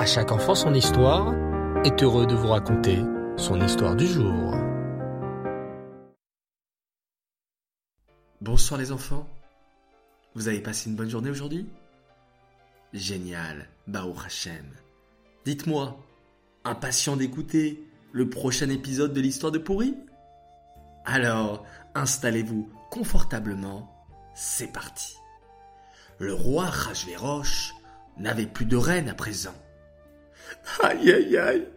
[0.00, 1.34] À chaque enfant son histoire
[1.84, 3.00] est heureux de vous raconter
[3.36, 4.54] son histoire du jour.
[8.40, 9.28] Bonsoir les enfants.
[10.34, 11.68] Vous avez passé une bonne journée aujourd'hui?
[12.94, 14.64] Génial, Baruch Hashem.
[15.44, 15.98] Dites-moi,
[16.64, 19.98] impatient d'écouter le prochain épisode de l'histoire de Pourri
[21.04, 23.94] Alors, installez-vous confortablement,
[24.34, 25.14] c'est parti.
[26.18, 27.74] Le roi Rajverosh
[28.16, 29.52] n'avait plus de reine à présent.
[30.80, 31.68] Aïe aïe aïe,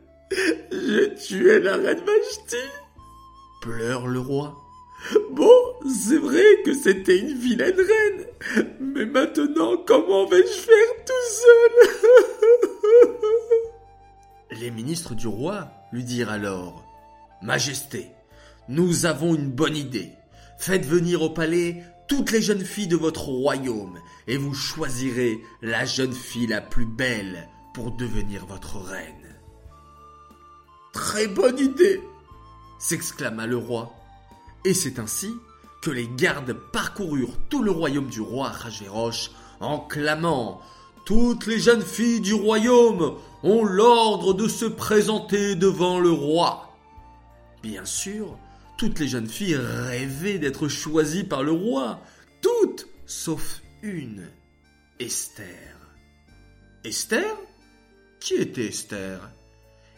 [0.72, 2.55] j'ai tué la reine Vashti.
[3.62, 4.55] Pleure le roi.
[5.31, 8.26] Bon, c'est vrai que c'était une vilaine reine,
[8.80, 11.81] mais maintenant comment vais-je faire tout seul?
[14.62, 16.86] Les ministres du roi lui dirent alors
[17.42, 18.12] Majesté,
[18.70, 20.14] nous avons une bonne idée.
[20.58, 25.84] Faites venir au palais toutes les jeunes filles de votre royaume, et vous choisirez la
[25.84, 29.36] jeune fille la plus belle pour devenir votre reine.
[30.94, 32.02] Très bonne idée,
[32.80, 33.94] s'exclama le roi.
[34.66, 35.34] Et c'est ainsi
[35.81, 40.62] que les gardes parcoururent tout le royaume du roi Rajverosh en clamant
[41.06, 46.78] Toutes les jeunes filles du royaume ont l'ordre de se présenter devant le roi.
[47.62, 48.38] Bien sûr,
[48.78, 52.00] toutes les jeunes filles rêvaient d'être choisies par le roi,
[52.42, 54.28] toutes sauf une,
[55.00, 55.78] Esther.
[56.84, 57.36] Esther?
[58.23, 59.19] Qui était Esther?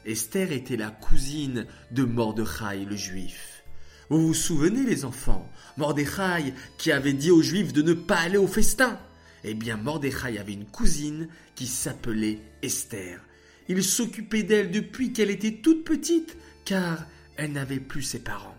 [0.03, 3.63] Esther était la cousine de Mordechai le juif.
[4.09, 8.39] Vous vous souvenez les enfants Mordechai qui avait dit aux juifs de ne pas aller
[8.39, 8.99] au festin?
[9.43, 13.19] Eh bien Mordechai avait une cousine qui s'appelait Esther.
[13.67, 17.05] Il s'occupait d'elle depuis qu'elle était toute petite car
[17.37, 18.57] elle n'avait plus ses parents.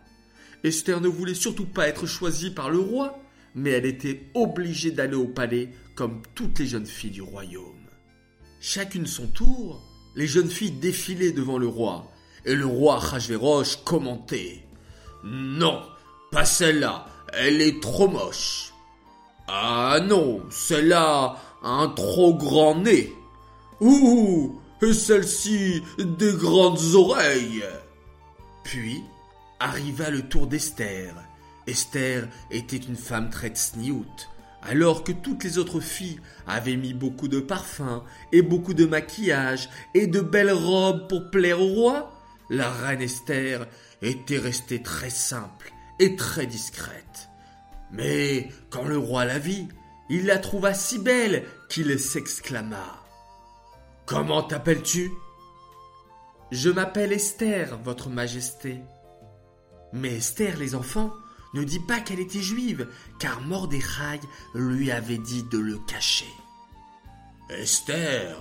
[0.63, 3.21] Esther ne voulait surtout pas être choisie par le roi,
[3.57, 7.86] mais elle était obligée d'aller au palais comme toutes les jeunes filles du royaume.
[8.69, 9.81] Chacune son tour,
[10.17, 12.11] les jeunes filles défilaient devant le roi,
[12.45, 14.67] et le roi Rajverosh commentait
[15.23, 15.83] Non,
[16.33, 18.73] pas celle-là, elle est trop moche.
[19.47, 23.13] Ah non, celle-là a un trop grand nez.
[23.81, 27.63] Ouh, et celle-ci des grandes oreilles.
[28.65, 29.01] Puis
[29.61, 31.15] arriva le tour d'Esther.
[31.69, 33.51] Esther était une femme très
[34.69, 39.69] alors que toutes les autres filles avaient mis beaucoup de parfum et beaucoup de maquillage
[39.95, 42.13] et de belles robes pour plaire au roi.
[42.51, 43.67] La reine Esther
[44.03, 47.29] était restée très simple et très discrète.
[47.93, 49.69] Mais quand le roi la vit,
[50.09, 53.03] il la trouva si belle qu'il s'exclama.
[54.05, 55.11] Comment t'appelles-tu
[56.51, 58.81] Je m'appelle Esther, votre majesté.
[59.93, 61.13] Mais Esther, les enfants,
[61.57, 64.21] ne dit pas qu'elle était juive, car Mordechai
[64.55, 66.33] lui avait dit de le cacher.
[67.49, 68.37] Esther,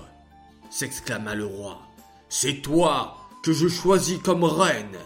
[0.69, 1.81] s'exclama le roi,
[2.27, 4.97] c'est toi que je choisis comme reine.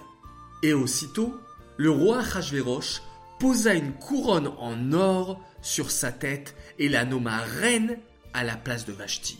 [0.63, 1.35] Et aussitôt,
[1.77, 3.01] le roi Achashverosh
[3.39, 7.99] posa une couronne en or sur sa tête et la nomma reine
[8.33, 9.37] à la place de Vashti.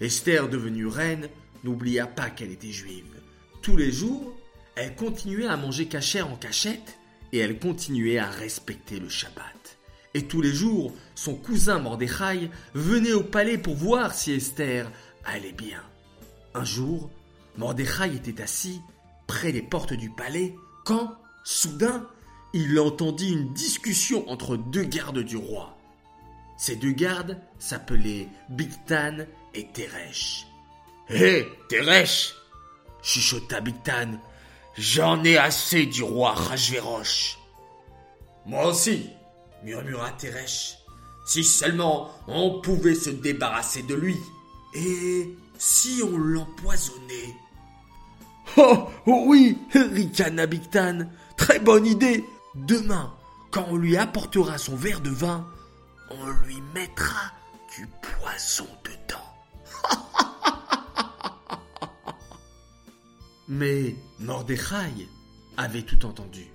[0.00, 1.28] Esther, devenue reine,
[1.64, 3.20] n'oublia pas qu'elle était juive.
[3.62, 4.36] Tous les jours,
[4.76, 6.98] elle continuait à manger cachère en cachette
[7.32, 9.78] et elle continuait à respecter le Shabbat.
[10.14, 14.90] Et tous les jours, son cousin Mordechai venait au palais pour voir si Esther
[15.24, 15.82] allait bien.
[16.54, 17.10] Un jour,
[17.58, 18.80] Mordechai était assis
[19.26, 20.54] près des portes du palais
[20.84, 22.08] quand, soudain,
[22.54, 25.76] il entendit une discussion entre deux gardes du roi.
[26.56, 30.46] Ces deux gardes s'appelaient Bigtan et Teresh.
[31.10, 32.34] Hé, hey, Teresh
[33.02, 34.18] chuchota Bigtan.
[34.78, 37.38] J'en ai assez du roi Rajverosh.
[38.44, 39.08] Moi aussi,
[39.64, 40.76] murmura Teresh.
[41.26, 44.16] Si seulement on pouvait se débarrasser de lui.
[44.74, 47.34] Et si on l'empoisonnait
[48.56, 51.10] Oh, oui, ricana Bigtan.
[51.36, 52.24] Très bonne idée.
[52.54, 53.12] Demain,
[53.50, 55.46] quand on lui apportera son verre de vin,
[56.10, 57.32] on lui mettra
[57.76, 59.25] du poison dedans.
[63.48, 65.06] Mais Mordechai
[65.56, 66.46] avait tout entendu.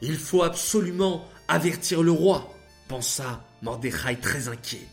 [0.00, 2.54] Il faut absolument avertir le roi,
[2.88, 4.86] pensa Mordechai très inquiet.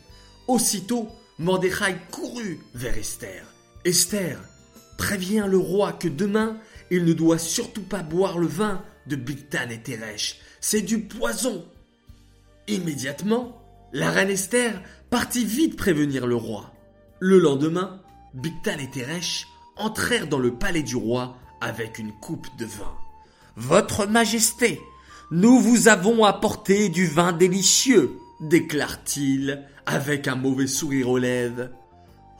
[0.46, 3.44] Aussitôt, Mordechai courut vers Esther.
[3.84, 4.38] Esther,
[4.98, 6.58] préviens le roi que demain,
[6.90, 10.40] il ne doit surtout pas boire le vin de Bigtan et Teresh.
[10.60, 11.64] C'est du poison.
[12.66, 13.62] Immédiatement,
[13.94, 16.74] la reine Esther partit vite prévenir le roi.
[17.20, 18.02] Le lendemain,
[18.34, 19.46] Bigtan et Teresh
[19.78, 22.94] entrèrent dans le palais du roi avec une coupe de vin.
[23.56, 24.80] Votre Majesté,
[25.30, 31.68] nous vous avons apporté du vin délicieux, déclare-t-il avec un mauvais sourire aux lèvres.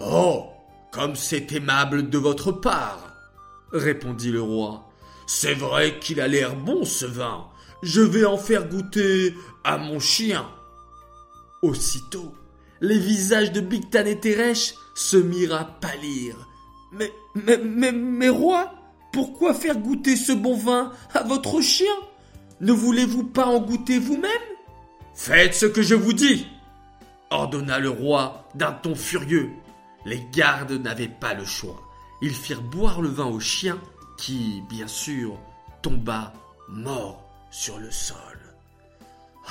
[0.00, 0.46] Oh,
[0.92, 3.14] Comme c'est aimable de votre part,
[3.72, 4.88] répondit le roi.
[5.26, 7.46] C'est vrai qu'il a l'air bon ce vin.
[7.82, 10.48] Je vais en faire goûter à mon chien.
[11.62, 12.34] Aussitôt,
[12.80, 16.47] les visages de Bigtan et Teresh se mirent à pâlir.
[16.92, 18.72] Mais, mais, mais, roi,
[19.12, 21.94] pourquoi faire goûter ce bon vin à votre chien?
[22.60, 24.30] Ne voulez-vous pas en goûter vous-même?
[25.14, 26.46] Faites ce que je vous dis
[27.30, 29.50] ordonna le roi d'un ton furieux.
[30.04, 31.80] Les gardes n'avaient pas le choix.
[32.22, 33.78] Ils firent boire le vin au chien
[34.16, 35.38] qui, bien sûr,
[35.82, 36.32] tomba
[36.68, 38.16] mort sur le sol.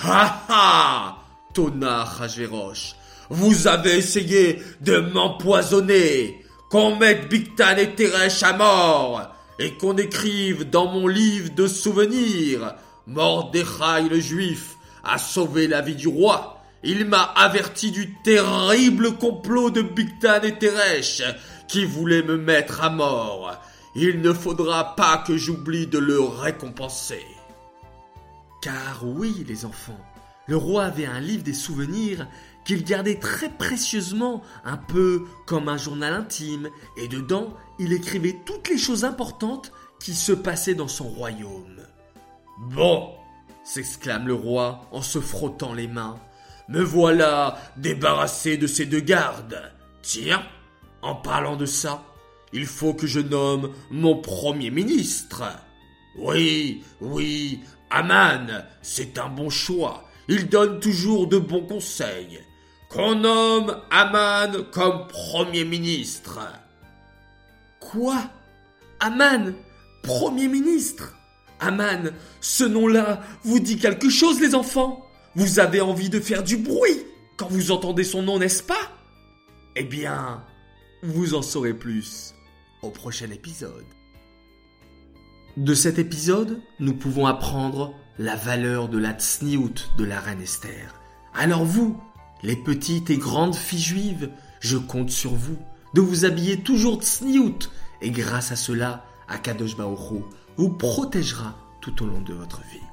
[0.03, 1.17] Ha ha
[1.53, 2.95] tonna Rageroche.
[3.29, 9.21] Vous avez essayé de m'empoisonner, qu'on mette Bictan et Teresh à mort,
[9.59, 12.75] et qu'on écrive dans mon livre de souvenirs
[13.07, 16.61] Mordechai le juif a sauvé la vie du roi.
[16.83, 21.23] Il m'a averti du terrible complot de Bictan et Teresh
[21.67, 23.59] qui voulait me mettre à mort.
[23.95, 27.25] Il ne faudra pas que j'oublie de le récompenser.
[28.61, 29.99] Car oui, les enfants,
[30.47, 32.27] le roi avait un livre des souvenirs
[32.67, 38.67] qu'il gardait très précieusement, un peu comme un journal intime, et dedans il écrivait toutes
[38.69, 39.71] les choses importantes
[40.01, 41.81] qui se passaient dans son royaume.
[42.59, 43.13] Bon,
[43.63, 46.19] s'exclame le roi en se frottant les mains,
[46.67, 49.71] me voilà débarrassé de ces deux gardes.
[50.01, 50.43] Tiens,
[51.01, 52.03] en parlant de ça,
[52.51, 55.43] il faut que je nomme mon premier ministre.
[56.17, 57.61] Oui, oui,
[57.91, 60.03] Aman, c'est un bon choix.
[60.27, 62.41] Il donne toujours de bons conseils.
[62.89, 66.39] Qu'on nomme Aman comme premier ministre.
[67.79, 68.17] Quoi?
[68.99, 69.53] Aman
[70.03, 71.15] Premier ministre?
[71.59, 75.05] Aman, ce nom-là vous dit quelque chose, les enfants?
[75.35, 77.05] Vous avez envie de faire du bruit
[77.37, 78.91] quand vous entendez son nom, n'est-ce pas?
[79.75, 80.43] Eh bien,
[81.03, 82.33] vous en saurez plus
[82.81, 83.85] au prochain épisode.
[85.57, 90.99] De cet épisode, nous pouvons apprendre la valeur de la tsniout de la reine Esther.
[91.33, 91.99] Alors vous,
[92.43, 94.29] les petites et grandes filles juives,
[94.59, 95.57] je compte sur vous
[95.93, 97.69] de vous habiller toujours tsniout
[98.01, 100.23] et grâce à cela, Akadosh Baruch
[100.57, 102.87] vous protégera tout au long de votre vie.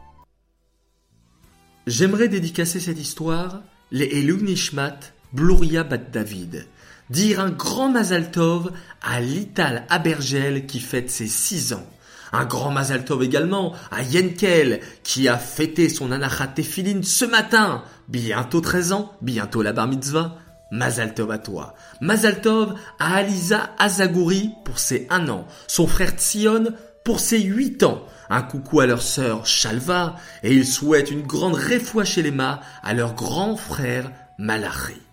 [1.87, 4.99] J'aimerais dédicacer cette histoire les Elu Nishmat
[5.33, 6.67] Bluria Bat David,
[7.11, 11.87] dire un grand Mazal Tov à Lital Abergel qui fête ses six ans.
[12.35, 17.85] Un grand Mazal Tov également à Yenkel qui a fêté son Anachat ce matin.
[18.09, 20.35] Bientôt 13 ans, bientôt la bar mitzvah.
[20.73, 21.77] Mazal Tov à toi.
[22.01, 25.47] Mazal Tov à Aliza Azagouri pour ses 1 an.
[25.69, 28.03] Son frère Tzion pour ses 8 ans.
[28.29, 32.59] Un coucou à leur sœur Shalva et ils souhaitent une grande réfoua chez les mâts
[32.83, 35.04] à leur grand frère Malachi.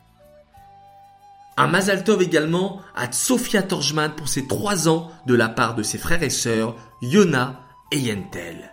[1.57, 5.83] Un Mazal Tov également à Sofia Torjman pour ses trois ans de la part de
[5.83, 7.59] ses frères et sœurs Yona
[7.91, 8.71] et Yentel.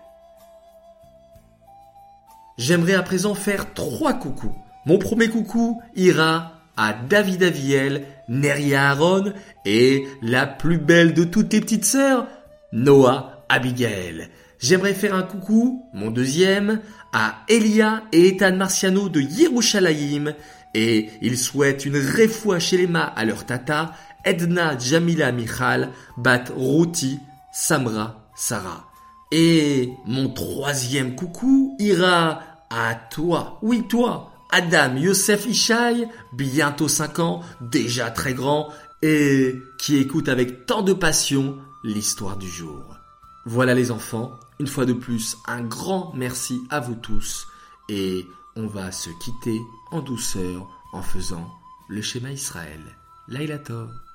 [2.57, 4.55] J'aimerais à présent faire trois coucous.
[4.87, 9.33] Mon premier coucou ira à David Aviel, Neria Aaron
[9.65, 12.27] et la plus belle de toutes les petites sœurs,
[12.73, 14.29] Noah Abigail.
[14.61, 16.81] J'aimerais faire un coucou, mon deuxième,
[17.13, 20.35] à Elia et Ethan Marciano de Yerushalayim
[20.75, 23.93] et ils souhaitent une réfoua chez les à leur tata,
[24.25, 27.19] Edna Jamila Michal, Bat Ruti,
[27.53, 28.89] Samra, Sarah.
[29.31, 37.41] Et mon troisième coucou ira à toi, oui toi, Adam Youssef Ishai, bientôt 5 ans,
[37.61, 38.69] déjà très grand,
[39.03, 42.97] et qui écoute avec tant de passion l'histoire du jour.
[43.45, 47.47] Voilà les enfants, une fois de plus, un grand merci à vous tous,
[47.89, 48.27] et
[48.59, 49.63] on va se quitter
[49.93, 51.49] en douceur en faisant
[51.87, 52.81] le schéma Israël.
[53.29, 54.08] Laila Tov.